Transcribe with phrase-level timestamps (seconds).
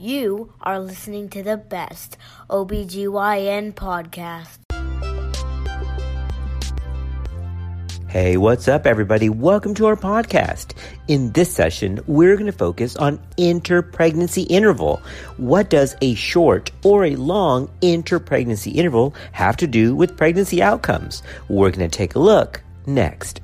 [0.00, 2.18] You are listening to the best
[2.50, 4.58] OBGYN podcast.
[8.06, 9.28] Hey, what's up, everybody?
[9.28, 10.74] Welcome to our podcast.
[11.08, 15.02] In this session, we're going to focus on interpregnancy interval.
[15.36, 21.24] What does a short or a long interpregnancy interval have to do with pregnancy outcomes?
[21.48, 23.40] We're going to take a look next.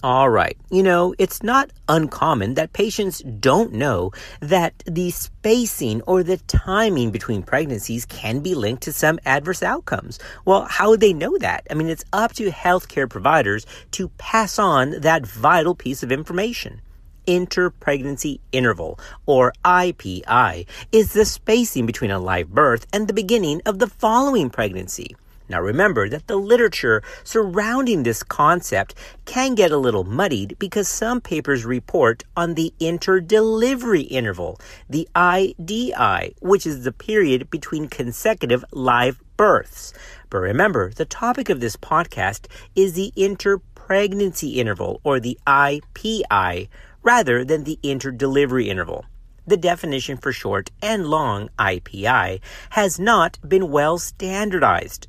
[0.00, 0.56] All right.
[0.70, 7.10] You know, it's not uncommon that patients don't know that the spacing or the timing
[7.10, 10.20] between pregnancies can be linked to some adverse outcomes.
[10.44, 11.66] Well, how would they know that?
[11.68, 16.80] I mean, it's up to healthcare providers to pass on that vital piece of information
[17.26, 23.78] interpregnancy interval, or IPI, is the spacing between a live birth and the beginning of
[23.78, 25.14] the following pregnancy.
[25.48, 28.94] Now remember that the literature surrounding this concept
[29.24, 36.34] can get a little muddied because some papers report on the interdelivery interval, the IDI,
[36.40, 39.94] which is the period between consecutive live births.
[40.28, 46.68] But remember, the topic of this podcast is the interpregnancy interval, or the IPI,
[47.02, 49.06] rather than the interdelivery interval.
[49.46, 55.08] The definition for short and long IPI has not been well standardized.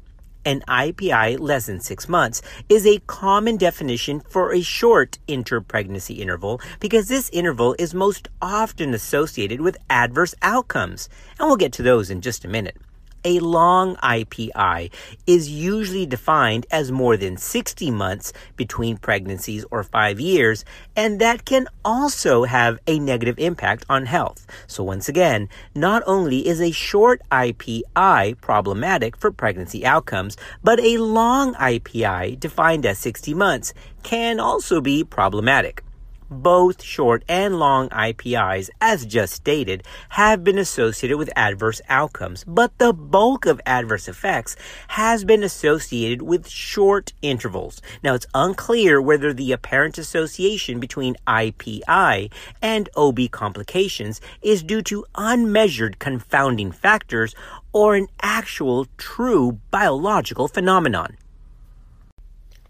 [0.50, 6.60] An IPI less than six months is a common definition for a short interpregnancy interval
[6.80, 11.08] because this interval is most often associated with adverse outcomes.
[11.38, 12.78] And we'll get to those in just a minute.
[13.26, 14.92] A long IPI
[15.28, 20.64] is usually defined as more than 60 months between pregnancies or five years,
[20.96, 24.48] and that can also have a negative impact on health.
[24.68, 30.98] So, once again, not only is a short IPI problematic for pregnancy outcomes, but a
[30.98, 33.74] long IPI defined as 60 months
[34.04, 35.84] can also be problematic.
[36.32, 42.78] Both short and long IPIs, as just stated, have been associated with adverse outcomes, but
[42.78, 44.56] the bulk of adverse effects
[44.90, 47.82] has been associated with short intervals.
[48.04, 52.32] Now, it's unclear whether the apparent association between IPI
[52.62, 57.34] and OB complications is due to unmeasured confounding factors
[57.74, 61.18] or an actual true biological phenomenon.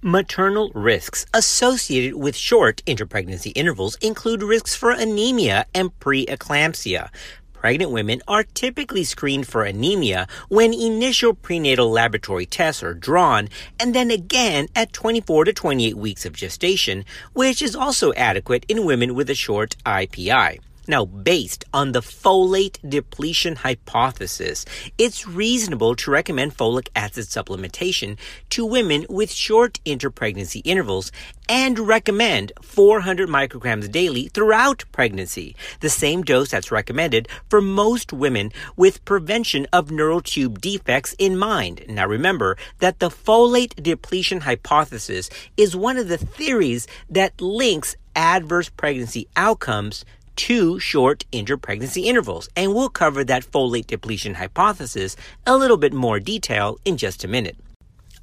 [0.02, 7.10] Maternal risks associated with short interpregnancy intervals include risks for anemia and preeclampsia.
[7.52, 13.94] Pregnant women are typically screened for anemia when initial prenatal laboratory tests are drawn and
[13.94, 19.16] then again at 24 to 28 weeks of gestation, which is also adequate in women
[19.16, 20.60] with a short IPI.
[20.90, 24.66] Now, based on the folate depletion hypothesis,
[24.98, 28.18] it's reasonable to recommend folic acid supplementation
[28.50, 31.12] to women with short interpregnancy intervals
[31.48, 38.52] and recommend 400 micrograms daily throughout pregnancy, the same dose that's recommended for most women
[38.76, 41.86] with prevention of neural tube defects in mind.
[41.88, 48.70] Now remember that the folate depletion hypothesis is one of the theories that links adverse
[48.70, 50.04] pregnancy outcomes
[50.40, 56.20] to short interpregnancy intervals, and we'll cover that folate depletion hypothesis a little bit more
[56.20, 57.58] detail in just a minute.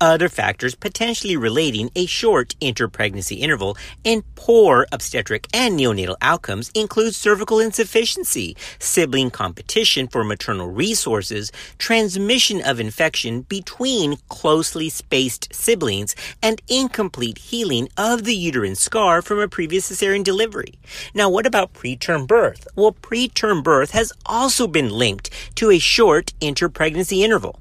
[0.00, 7.14] Other factors potentially relating a short interpregnancy interval and poor obstetric and neonatal outcomes include
[7.14, 16.60] cervical insufficiency, sibling competition for maternal resources, transmission of infection between closely spaced siblings, and
[16.68, 20.74] incomplete healing of the uterine scar from a previous cesarean delivery.
[21.14, 22.68] Now, what about preterm birth?
[22.76, 27.58] Well, preterm birth has also been linked to a short interpregnancy interval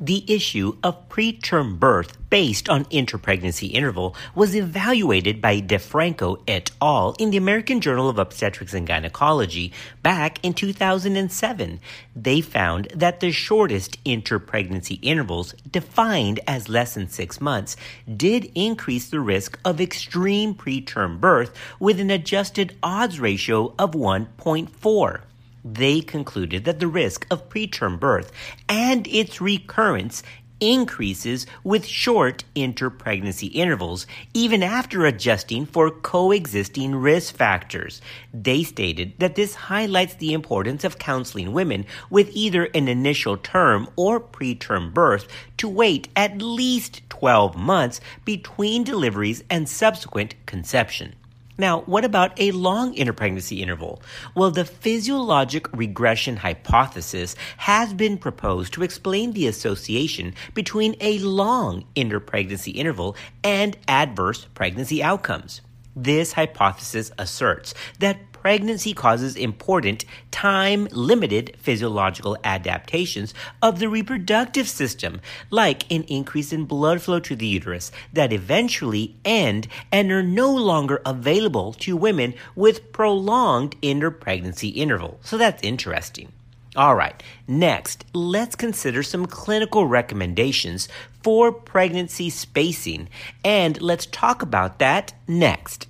[0.00, 7.14] the issue of preterm birth based on interpregnancy interval was evaluated by DeFranco et al.
[7.18, 9.72] in the American Journal of Obstetrics and Gynecology
[10.02, 11.80] back in 2007.
[12.16, 17.76] They found that the shortest interpregnancy intervals, defined as less than six months,
[18.16, 25.20] did increase the risk of extreme preterm birth with an adjusted odds ratio of 1.4
[25.64, 28.32] they concluded that the risk of preterm birth
[28.68, 30.22] and its recurrence
[30.60, 38.00] increases with short interpregnancy intervals, even after adjusting for coexisting risk factors.
[38.32, 43.88] They stated that this highlights the importance of counseling women with either an initial term
[43.96, 51.14] or preterm birth to wait at least 12 months between deliveries and subsequent conception.
[51.60, 54.00] Now, what about a long interpregnancy interval?
[54.34, 61.84] Well, the physiologic regression hypothesis has been proposed to explain the association between a long
[61.94, 63.14] interpregnancy interval
[63.44, 65.60] and adverse pregnancy outcomes.
[65.94, 75.20] This hypothesis asserts that pregnancy causes important time limited physiological adaptations of the reproductive system,
[75.50, 80.50] like an increase in blood flow to the uterus, that eventually end and are no
[80.50, 85.20] longer available to women with prolonged interpregnancy interval.
[85.22, 86.32] So that's interesting.
[86.76, 90.88] All right, next, let's consider some clinical recommendations
[91.22, 93.08] for pregnancy spacing,
[93.44, 95.89] and let's talk about that next.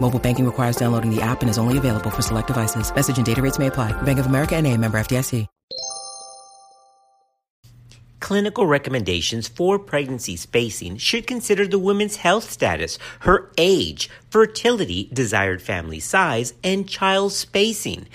[0.00, 2.92] Mobile banking requires downloading the app and is only available for select devices.
[2.94, 3.92] Message and data rates may apply.
[4.02, 5.46] Bank of America and a member FDIC.
[8.20, 15.60] Clinical recommendations for pregnancy spacing should consider the woman's health status, her age, fertility, desired
[15.60, 18.06] family size, and child spacing.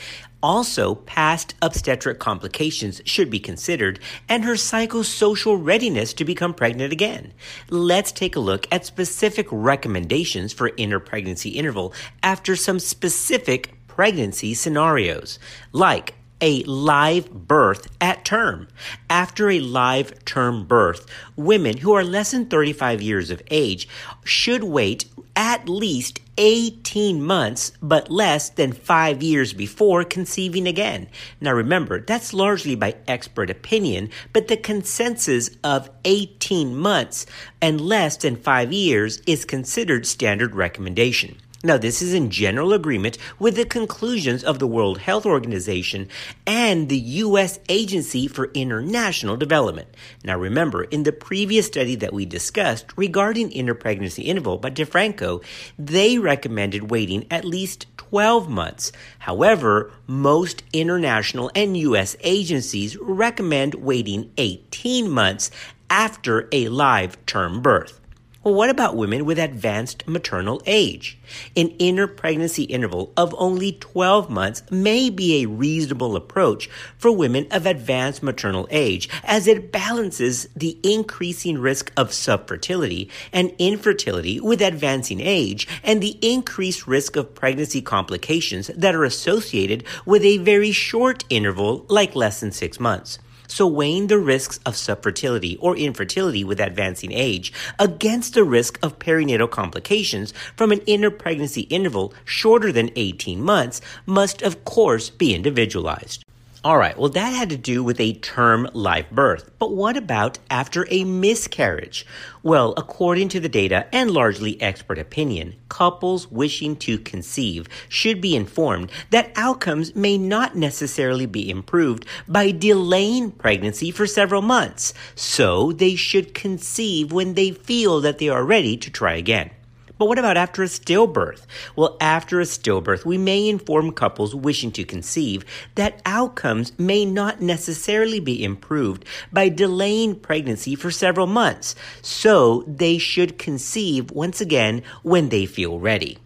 [0.46, 4.00] Also, past obstetric complications should be considered
[4.30, 7.34] and her psychosocial readiness to become pregnant again.
[7.72, 15.40] Let's take a look at specific recommendations for interpregnancy interval after some specific pregnancy scenarios,
[15.72, 18.68] like a live birth at term.
[19.10, 21.06] After a live term birth,
[21.36, 23.88] women who are less than 35 years of age
[24.24, 25.06] should wait
[25.36, 31.08] at least 18 months, but less than five years before conceiving again.
[31.40, 37.26] Now remember, that's largely by expert opinion, but the consensus of 18 months
[37.62, 41.38] and less than five years is considered standard recommendation.
[41.66, 46.10] Now, this is in general agreement with the conclusions of the World Health Organization
[46.46, 47.58] and the U.S.
[47.70, 49.88] Agency for International Development.
[50.24, 55.44] Now, remember, in the previous study that we discussed regarding interpregnancy interval by DeFranco,
[55.80, 58.92] they recommended waiting at least 12 months.
[59.18, 62.16] However, most international and U.S.
[62.20, 65.50] agencies recommend waiting 18 months
[65.90, 68.00] after a live term birth.
[68.46, 71.18] Well, what about women with advanced maternal age?
[71.56, 77.66] An interpregnancy interval of only 12 months may be a reasonable approach for women of
[77.66, 85.22] advanced maternal age as it balances the increasing risk of subfertility and infertility with advancing
[85.22, 91.24] age and the increased risk of pregnancy complications that are associated with a very short
[91.32, 93.18] interval like less than six months.
[93.48, 99.00] So weighing the risks of subfertility or infertility with advancing age against the risk of
[99.00, 106.26] perinatal complications from an interpregnancy interval shorter than 18 months must of course be individualized.
[106.66, 109.52] All right, well, that had to do with a term live birth.
[109.60, 112.08] But what about after a miscarriage?
[112.42, 118.36] Well, according to the data and largely expert opinion, couples wishing to conceive should be
[118.36, 124.92] informed that outcomes may not necessarily be improved by delaying pregnancy for several months.
[125.14, 129.52] So they should conceive when they feel that they are ready to try again.
[129.98, 131.46] But what about after a stillbirth?
[131.76, 137.42] Well, after a stillbirth, we may inform couples wishing to conceive that outcomes may not
[137.42, 144.84] necessarily be improved by delaying pregnancy for several months, so they should conceive once again
[145.04, 146.18] when they feel ready.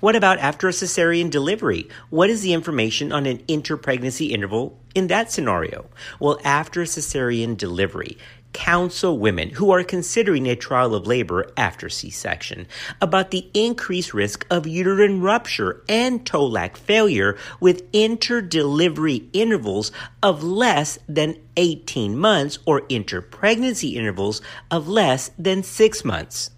[0.00, 1.88] What about after a cesarean delivery?
[2.08, 5.86] What is the information on an interpregnancy interval in that scenario?
[6.20, 8.16] Well, after a cesarean delivery,
[8.58, 12.66] counsel women who are considering a trial of labor after C section
[13.00, 19.92] about the increased risk of uterine rupture and TOLAC failure with interdelivery intervals
[20.24, 26.50] of less than 18 months or interpregnancy intervals of less than 6 months.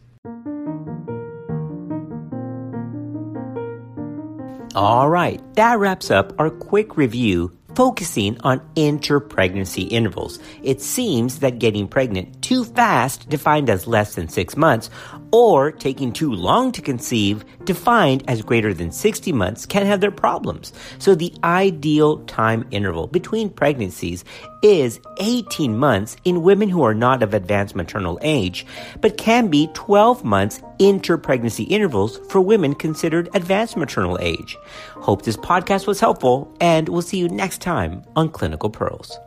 [4.74, 10.38] All right, that wraps up our quick review focusing on interpregnancy intervals.
[10.62, 14.90] It seems that getting pregnant too fast, defined as less than six months,
[15.30, 20.10] or taking too long to conceive, defined as greater than 60 months, can have their
[20.10, 20.72] problems.
[20.98, 24.24] So the ideal time interval between pregnancies
[24.64, 28.66] is 18 months in women who are not of advanced maternal age,
[29.00, 34.56] but can be 12 months inter-pregnancy intervals for women considered advanced maternal age.
[34.96, 39.20] Hope this podcast was helpful, and we'll see you next time on Clinical Pearls.